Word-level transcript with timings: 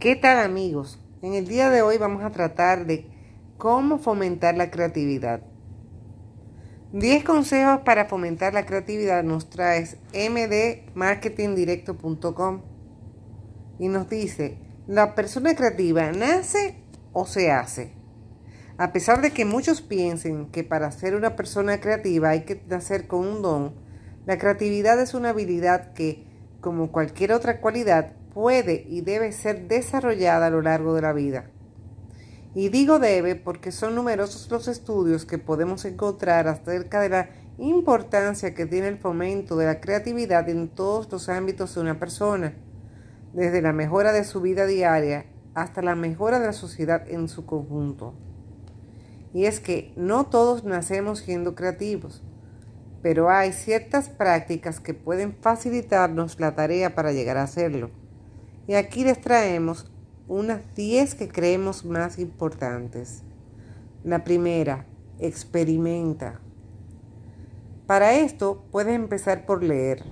¿Qué 0.00 0.16
tal 0.16 0.38
amigos? 0.38 0.98
En 1.20 1.34
el 1.34 1.46
día 1.46 1.68
de 1.68 1.82
hoy 1.82 1.98
vamos 1.98 2.24
a 2.24 2.30
tratar 2.30 2.86
de 2.86 3.04
cómo 3.58 3.98
fomentar 3.98 4.56
la 4.56 4.70
creatividad. 4.70 5.42
10 6.94 7.22
consejos 7.22 7.80
para 7.84 8.06
fomentar 8.06 8.54
la 8.54 8.64
creatividad 8.64 9.22
nos 9.22 9.50
trae 9.50 9.86
mdmarketingdirecto.com 10.14 12.62
y 13.78 13.88
nos 13.88 14.08
dice, 14.08 14.56
la 14.86 15.14
persona 15.14 15.54
creativa 15.54 16.10
nace 16.12 16.82
o 17.12 17.26
se 17.26 17.50
hace. 17.50 17.92
A 18.78 18.94
pesar 18.94 19.20
de 19.20 19.32
que 19.32 19.44
muchos 19.44 19.82
piensen 19.82 20.46
que 20.46 20.64
para 20.64 20.90
ser 20.92 21.14
una 21.14 21.36
persona 21.36 21.78
creativa 21.78 22.30
hay 22.30 22.46
que 22.46 22.62
nacer 22.70 23.06
con 23.06 23.26
un 23.26 23.42
don, 23.42 23.74
la 24.24 24.38
creatividad 24.38 24.98
es 24.98 25.12
una 25.12 25.28
habilidad 25.28 25.92
que, 25.92 26.26
como 26.62 26.90
cualquier 26.90 27.32
otra 27.32 27.60
cualidad, 27.60 28.14
puede 28.40 28.86
y 28.88 29.02
debe 29.02 29.32
ser 29.32 29.68
desarrollada 29.68 30.46
a 30.46 30.50
lo 30.50 30.62
largo 30.62 30.94
de 30.94 31.02
la 31.02 31.12
vida. 31.12 31.50
Y 32.54 32.70
digo 32.70 32.98
debe 32.98 33.36
porque 33.36 33.70
son 33.70 33.94
numerosos 33.94 34.50
los 34.50 34.66
estudios 34.66 35.26
que 35.26 35.36
podemos 35.36 35.84
encontrar 35.84 36.48
acerca 36.48 37.02
de 37.02 37.10
la 37.10 37.28
importancia 37.58 38.54
que 38.54 38.64
tiene 38.64 38.88
el 38.88 38.96
fomento 38.96 39.58
de 39.58 39.66
la 39.66 39.82
creatividad 39.82 40.48
en 40.48 40.68
todos 40.68 41.12
los 41.12 41.28
ámbitos 41.28 41.74
de 41.74 41.82
una 41.82 41.98
persona, 41.98 42.54
desde 43.34 43.60
la 43.60 43.74
mejora 43.74 44.10
de 44.10 44.24
su 44.24 44.40
vida 44.40 44.64
diaria 44.64 45.26
hasta 45.52 45.82
la 45.82 45.94
mejora 45.94 46.38
de 46.38 46.46
la 46.46 46.54
sociedad 46.54 47.06
en 47.10 47.28
su 47.28 47.44
conjunto. 47.44 48.14
Y 49.34 49.44
es 49.44 49.60
que 49.60 49.92
no 49.96 50.24
todos 50.24 50.64
nacemos 50.64 51.18
siendo 51.18 51.54
creativos, 51.54 52.22
pero 53.02 53.28
hay 53.28 53.52
ciertas 53.52 54.08
prácticas 54.08 54.80
que 54.80 54.94
pueden 54.94 55.36
facilitarnos 55.42 56.40
la 56.40 56.54
tarea 56.54 56.94
para 56.94 57.12
llegar 57.12 57.36
a 57.36 57.42
hacerlo. 57.42 57.99
Y 58.70 58.76
aquí 58.76 59.02
les 59.02 59.20
traemos 59.20 59.90
unas 60.28 60.60
10 60.76 61.16
que 61.16 61.28
creemos 61.28 61.84
más 61.84 62.20
importantes. 62.20 63.24
La 64.04 64.22
primera, 64.22 64.86
experimenta. 65.18 66.38
Para 67.88 68.14
esto 68.14 68.62
puedes 68.70 68.94
empezar 68.94 69.44
por 69.44 69.64
leer. 69.64 70.04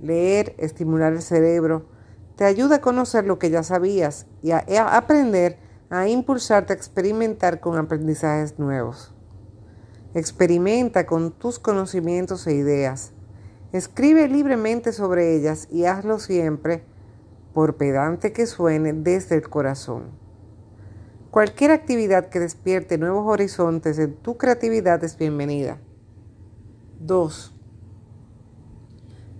Leer, 0.00 0.54
estimular 0.56 1.12
el 1.12 1.20
cerebro, 1.20 1.90
te 2.36 2.46
ayuda 2.46 2.76
a 2.76 2.80
conocer 2.80 3.26
lo 3.26 3.38
que 3.38 3.50
ya 3.50 3.62
sabías 3.62 4.26
y 4.42 4.52
a, 4.52 4.64
a 4.66 4.96
aprender 4.96 5.58
a 5.90 6.08
impulsarte 6.08 6.72
a 6.72 6.76
experimentar 6.76 7.60
con 7.60 7.76
aprendizajes 7.76 8.58
nuevos. 8.58 9.14
Experimenta 10.14 11.04
con 11.04 11.32
tus 11.32 11.58
conocimientos 11.58 12.46
e 12.46 12.54
ideas. 12.54 13.12
Escribe 13.72 14.26
libremente 14.26 14.94
sobre 14.94 15.36
ellas 15.36 15.68
y 15.70 15.84
hazlo 15.84 16.18
siempre 16.18 16.95
por 17.56 17.78
pedante 17.78 18.34
que 18.34 18.44
suene, 18.44 18.92
desde 18.92 19.34
el 19.34 19.48
corazón. 19.48 20.10
Cualquier 21.30 21.70
actividad 21.70 22.28
que 22.28 22.38
despierte 22.38 22.98
nuevos 22.98 23.26
horizontes 23.26 23.98
en 23.98 24.14
tu 24.16 24.36
creatividad 24.36 25.02
es 25.02 25.16
bienvenida. 25.16 25.78
2. 27.00 27.54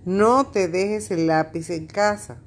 No 0.05 0.47
te 0.47 0.67
dejes 0.67 1.11
el 1.11 1.27
lápiz 1.27 1.69
en 1.69 1.85
casa. 1.85 2.39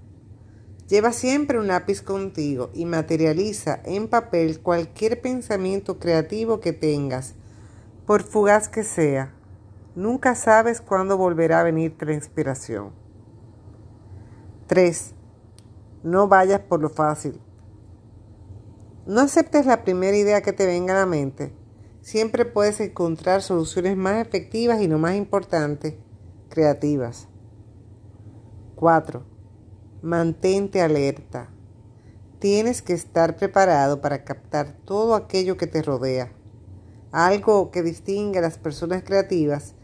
Lleva 0.89 1.13
siempre 1.13 1.57
un 1.57 1.69
lápiz 1.69 2.03
contigo 2.03 2.71
y 2.75 2.85
materializa 2.85 3.81
en 3.85 4.09
papel 4.09 4.59
cualquier 4.59 5.21
pensamiento 5.21 6.01
creativo 6.01 6.59
que 6.59 6.73
tengas, 6.73 7.37
por 8.07 8.25
fugaz 8.25 8.69
que 8.69 8.83
sea. 8.83 9.33
Nunca 9.95 10.35
sabes 10.35 10.81
cuándo 10.81 11.17
volverá 11.17 11.61
a 11.61 11.63
venir 11.63 11.95
la 12.01 12.15
inspiración. 12.15 12.91
3. 14.67 15.15
No 16.03 16.29
vayas 16.29 16.61
por 16.61 16.81
lo 16.81 16.89
fácil. 16.89 17.41
No 19.07 19.21
aceptes 19.21 19.67
la 19.67 19.85
primera 19.85 20.17
idea 20.17 20.41
que 20.41 20.53
te 20.53 20.67
venga 20.67 20.95
a 20.95 21.01
la 21.01 21.07
mente. 21.07 21.53
Siempre 22.01 22.45
puedes 22.47 22.81
encontrar 22.81 23.43
soluciones 23.43 23.97
más 23.97 24.27
efectivas 24.27 24.81
y, 24.81 24.89
lo 24.89 24.99
más 24.99 25.17
importante, 25.17 25.99
creativas. 26.49 27.29
4. 28.77 29.23
Mantente 30.01 30.81
alerta. 30.81 31.51
Tienes 32.39 32.81
que 32.81 32.95
estar 32.95 33.37
preparado 33.37 34.01
para 34.01 34.25
captar 34.25 34.77
todo 34.87 35.15
aquello 35.15 35.59
que 35.59 35.67
te 35.67 35.83
rodea. 35.83 36.33
Algo 37.13 37.71
que 37.71 37.83
distingue 37.83 38.39
a 38.39 38.43
las 38.43 38.57
personas 38.57 39.03
creativas 39.03 39.75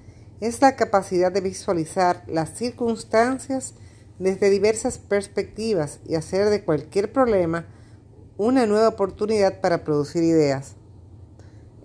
es 0.40 0.62
la 0.62 0.76
capacidad 0.76 1.30
de 1.30 1.42
visualizar 1.42 2.24
las 2.26 2.50
circunstancias 2.56 3.74
desde 4.18 4.50
diversas 4.50 4.98
perspectivas 4.98 6.00
y 6.06 6.14
hacer 6.14 6.48
de 6.48 6.64
cualquier 6.64 7.12
problema 7.12 7.66
una 8.38 8.66
nueva 8.66 8.88
oportunidad 8.88 9.60
para 9.60 9.84
producir 9.84 10.22
ideas. 10.22 10.76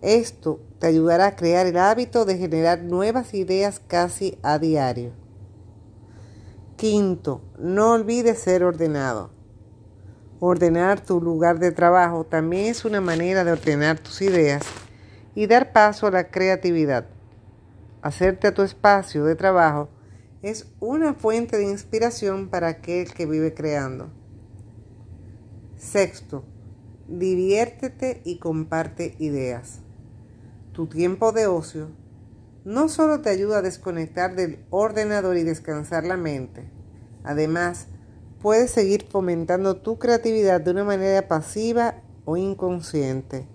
Esto 0.02 0.59
te 0.80 0.88
ayudará 0.88 1.28
a 1.28 1.36
crear 1.36 1.68
el 1.68 1.78
hábito 1.78 2.25
de 2.25 2.38
generar 2.38 2.81
nuevas 2.81 3.34
ideas 3.34 3.81
casi 3.88 4.38
a 4.41 4.58
diario. 4.58 5.12
Quinto, 6.75 7.41
no 7.59 7.91
olvides 7.91 8.40
ser 8.40 8.64
ordenado. 8.64 9.30
Ordenar 10.40 11.00
tu 11.00 11.22
lugar 11.22 11.59
de 11.59 11.72
trabajo 11.72 12.24
también 12.24 12.66
es 12.66 12.84
una 12.84 13.00
manera 13.00 13.44
de 13.44 13.52
ordenar 13.52 14.00
tus 14.00 14.24
ideas 14.24 14.64
y 15.36 15.46
dar 15.46 15.72
paso 15.72 16.08
a 16.08 16.12
la 16.12 16.31
creatividad. 16.31 17.06
Hacerte 18.02 18.47
a 18.47 18.53
tu 18.56 18.64
espacio 18.64 19.24
de 19.25 19.36
trabajo 19.36 19.90
es 20.41 20.74
una 20.79 21.13
fuente 21.13 21.57
de 21.57 21.69
inspiración 21.69 22.50
para 22.50 22.68
aquel 22.68 23.13
que 23.13 23.25
vive 23.25 23.53
creando. 23.53 24.09
Sexto, 25.78 26.44
diviértete 27.07 28.22
y 28.24 28.40
comparte 28.40 29.16
ideas. 29.19 29.81
Tu 30.72 30.88
tiempo 30.88 31.31
de 31.31 31.47
ocio 31.47 31.90
no 32.63 32.90
solo 32.90 33.22
te 33.22 33.29
ayuda 33.29 33.59
a 33.59 33.62
desconectar 33.62 34.35
del 34.35 34.63
ordenador 34.69 35.38
y 35.38 35.44
descansar 35.44 36.06
la 36.06 36.18
mente, 36.18 36.69
además 37.23 37.88
puedes 38.41 38.72
seguir 38.72 39.06
fomentando 39.09 39.78
tu 39.78 40.00
creatividad 40.00 40.62
de 40.62 40.72
una 40.72 40.84
manera 40.84 41.28
pasiva 41.28 42.02
o 42.25 42.38
inconsciente. 42.38 43.47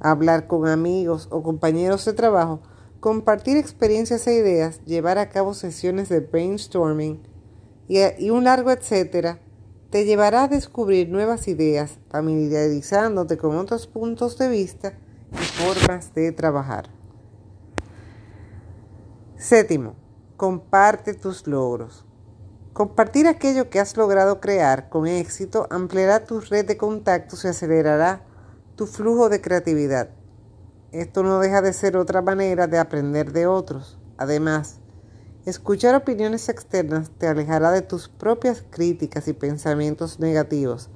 Hablar 0.00 0.48
con 0.48 0.68
amigos 0.68 1.28
o 1.30 1.42
compañeros 1.42 2.04
de 2.04 2.12
trabajo 2.12 2.62
compartir 3.02 3.56
experiencias 3.56 4.28
e 4.28 4.34
ideas, 4.36 4.80
llevar 4.84 5.18
a 5.18 5.28
cabo 5.28 5.54
sesiones 5.54 6.08
de 6.08 6.20
brainstorming 6.20 7.20
y, 7.88 8.30
un 8.30 8.44
largo 8.44 8.70
etcétera, 8.70 9.40
te 9.90 10.04
llevará 10.04 10.44
a 10.44 10.48
descubrir 10.48 11.08
nuevas 11.08 11.48
ideas, 11.48 11.98
familiarizándote 12.10 13.38
con 13.38 13.56
otros 13.56 13.88
puntos 13.88 14.38
de 14.38 14.48
vista 14.48 14.92
y 15.32 15.36
formas 15.36 16.14
de 16.14 16.30
trabajar. 16.30 16.90
Séptimo, 19.36 19.96
comparte 20.36 21.12
tus 21.12 21.48
logros. 21.48 22.06
Compartir 22.72 23.26
aquello 23.26 23.68
que 23.68 23.80
has 23.80 23.96
logrado 23.96 24.40
crear 24.40 24.88
con 24.88 25.08
éxito 25.08 25.66
ampliará 25.70 26.24
tu 26.24 26.38
red 26.38 26.66
de 26.66 26.76
contactos 26.76 27.44
y 27.44 27.48
acelerará 27.48 28.24
tu 28.76 28.86
flujo 28.86 29.28
de 29.28 29.40
creatividad. 29.40 30.21
Esto 30.92 31.22
no 31.22 31.40
deja 31.40 31.62
de 31.62 31.72
ser 31.72 31.96
otra 31.96 32.20
manera 32.20 32.66
de 32.66 32.78
aprender 32.78 33.32
de 33.32 33.46
otros. 33.46 33.98
Además, 34.18 34.78
escuchar 35.46 35.94
opiniones 35.94 36.50
externas 36.50 37.10
te 37.16 37.26
alejará 37.26 37.70
de 37.70 37.80
tus 37.80 38.10
propias 38.10 38.62
críticas 38.68 39.26
y 39.26 39.32
pensamientos 39.32 40.20
negativos, 40.20 40.90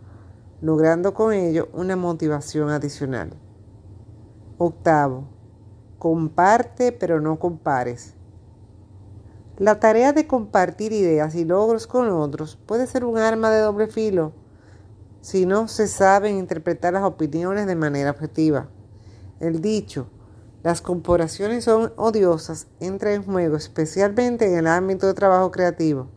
logrando 0.61 1.15
con 1.15 1.33
ello 1.33 1.71
una 1.73 1.97
motivación 1.97 2.69
adicional. 2.69 3.31
Octavo, 4.59 5.31
comparte 5.99 6.93
pero 6.93 7.23
no 7.23 7.39
compares. 7.39 8.17
La 9.57 9.81
tarea 9.81 10.13
de 10.13 10.27
compartir 10.27 10.93
ideas 10.93 11.35
y 11.35 11.47
logros 11.47 11.87
con 11.87 12.11
otros 12.11 12.59
puede 12.67 12.87
ser 12.87 13.07
un 13.07 13.17
arma 13.17 13.51
de 13.51 13.61
doble 13.61 13.87
filo 13.87 14.35
si 15.23 15.47
no 15.47 15.69
se 15.69 15.89
saben 15.89 16.37
interpretar 16.37 16.93
las 16.93 17.03
opiniones 17.03 17.67
de 17.67 17.77
manera 17.77 18.11
objetiva. 18.11 18.69
El 19.39 19.61
dicho, 19.61 20.09
las 20.63 20.81
comparaciones 20.81 21.65
son 21.65 21.93
odiosas, 21.97 22.69
entra 22.81 23.13
en 23.13 23.23
juego 23.23 23.57
especialmente 23.57 24.47
en 24.47 24.59
el 24.59 24.67
ámbito 24.67 25.07
de 25.07 25.15
trabajo 25.15 25.51
creativo, 25.51 26.09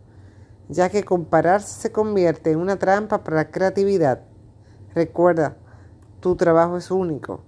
ya 0.69 0.89
que 0.89 1.03
compararse 1.03 1.81
se 1.81 1.91
convierte 1.91 2.51
en 2.51 2.59
una 2.59 2.79
trampa 2.79 3.23
para 3.23 3.35
la 3.35 3.51
creatividad. 3.51 4.21
Recuerda, 4.95 5.57
tu 6.21 6.35
trabajo 6.35 6.77
es 6.77 6.91
único. 6.91 7.41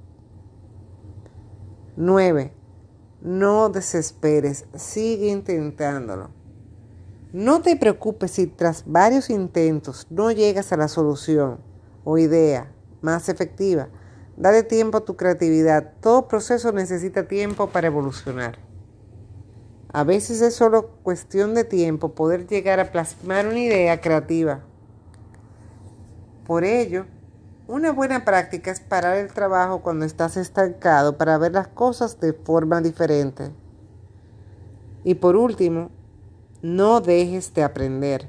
9. 1.96 2.54
No 3.22 3.70
desesperes, 3.70 4.66
sigue 4.76 5.30
intentándolo. 5.30 6.30
No 7.32 7.62
te 7.62 7.78
preocupes 7.78 8.32
si 8.32 8.48
tras 8.48 8.84
varios 8.86 9.30
intentos 9.30 10.06
no 10.10 10.32
llegas 10.32 10.74
a 10.74 10.78
la 10.78 10.90
solución 10.90 11.60
o 12.04 12.18
idea 12.18 12.74
más 13.02 13.30
efectiva 13.30 13.88
Dale 14.42 14.64
tiempo 14.64 14.98
a 14.98 15.06
tu 15.06 15.16
creatividad. 15.16 15.94
Todo 16.02 16.28
proceso 16.28 16.72
necesita 16.72 17.28
tiempo 17.28 17.68
para 17.68 17.86
evolucionar. 17.86 18.58
A 19.94 20.04
veces 20.04 20.42
es 20.42 20.56
solo 20.56 20.96
cuestión 21.04 21.54
de 21.54 21.64
tiempo 21.64 22.16
poder 22.16 22.48
llegar 22.48 22.80
a 22.80 22.92
plasmar 22.92 23.46
una 23.46 23.60
idea 23.60 24.02
creativa. 24.02 24.62
Por 26.48 26.64
ello, 26.64 27.06
una 27.68 27.92
buena 27.92 28.26
práctica 28.26 28.72
es 28.72 28.80
parar 28.80 29.18
el 29.18 29.32
trabajo 29.32 29.84
cuando 29.84 30.06
estás 30.06 30.38
estancado 30.38 31.20
para 31.20 31.38
ver 31.38 31.52
las 31.52 31.68
cosas 31.68 32.20
de 32.20 32.34
forma 32.34 32.82
diferente. 32.82 33.52
Y 35.04 35.14
por 35.14 35.36
último, 35.36 35.92
no 36.64 37.00
dejes 37.00 37.54
de 37.54 37.62
aprender. 37.62 38.28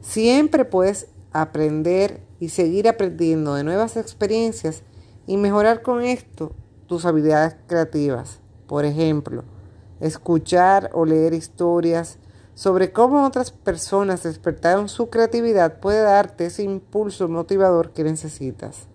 Siempre 0.00 0.64
puedes 0.64 1.08
aprender 1.32 2.22
y 2.40 2.48
seguir 2.48 2.88
aprendiendo 2.88 3.54
de 3.54 3.64
nuevas 3.64 3.98
experiencias 3.98 4.82
y 5.26 5.36
mejorar 5.36 5.82
con 5.82 6.02
esto 6.02 6.52
tus 6.86 7.04
habilidades 7.04 7.56
creativas. 7.66 8.40
Por 8.66 8.84
ejemplo, 8.84 9.44
escuchar 10.00 10.90
o 10.92 11.04
leer 11.04 11.34
historias 11.34 12.18
sobre 12.54 12.92
cómo 12.92 13.24
otras 13.24 13.50
personas 13.50 14.22
despertaron 14.22 14.88
su 14.88 15.10
creatividad 15.10 15.78
puede 15.80 16.02
darte 16.02 16.46
ese 16.46 16.62
impulso 16.62 17.28
motivador 17.28 17.92
que 17.92 18.04
necesitas. 18.04 18.88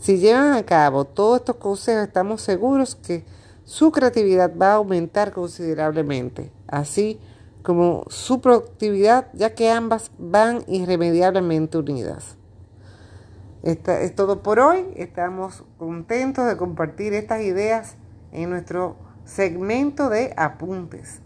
Si 0.00 0.18
llevan 0.18 0.54
a 0.54 0.64
cabo 0.64 1.04
todos 1.04 1.40
estos 1.40 1.56
consejos, 1.56 2.08
estamos 2.08 2.40
seguros 2.40 2.96
que 2.96 3.24
su 3.64 3.92
creatividad 3.92 4.52
va 4.60 4.72
a 4.72 4.76
aumentar 4.76 5.32
considerablemente, 5.32 6.50
así 6.66 7.20
como 7.62 8.04
su 8.08 8.40
productividad, 8.40 9.28
ya 9.34 9.54
que 9.54 9.70
ambas 9.70 10.10
van 10.18 10.64
irremediablemente 10.66 11.78
unidas. 11.78 12.36
Esto 13.62 13.92
es 13.92 14.14
todo 14.14 14.42
por 14.42 14.58
hoy. 14.58 14.86
Estamos 14.96 15.64
contentos 15.76 16.46
de 16.46 16.56
compartir 16.56 17.12
estas 17.12 17.42
ideas 17.42 17.96
en 18.32 18.48
nuestro 18.48 18.96
segmento 19.24 20.08
de 20.08 20.32
apuntes. 20.36 21.20